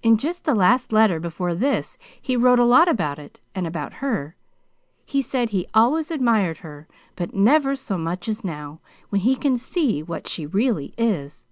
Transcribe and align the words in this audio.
"In 0.00 0.16
just 0.16 0.44
the 0.44 0.54
last 0.54 0.92
letter 0.92 1.18
before 1.18 1.52
this 1.52 1.98
he 2.22 2.36
wrote 2.36 2.60
a 2.60 2.64
lot 2.64 2.86
about 2.88 3.18
it, 3.18 3.40
and 3.52 3.66
about 3.66 3.94
her. 3.94 4.36
He 5.04 5.20
said 5.20 5.50
he 5.50 5.66
always 5.74 6.12
admired 6.12 6.58
her, 6.58 6.86
but 7.16 7.34
never 7.34 7.74
so 7.74 7.98
much 7.98 8.28
as 8.28 8.44
now, 8.44 8.78
when 9.08 9.22
he 9.22 9.34
can 9.34 9.56
see 9.56 10.04
what 10.04 10.28
she 10.28 10.46
really 10.46 10.94
is." 10.96 11.48